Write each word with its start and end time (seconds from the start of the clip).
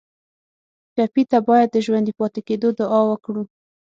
ټپي 0.95 1.23
ته 1.31 1.37
باید 1.47 1.67
د 1.71 1.77
ژوندي 1.85 2.13
پاتې 2.19 2.41
کېدو 2.47 2.67
دعا 2.79 2.99
وکړو. 3.09 3.43